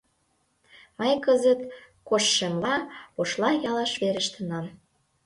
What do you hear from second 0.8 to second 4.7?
Мый кызыт, коштшемла, Ошла ялыш верештынам.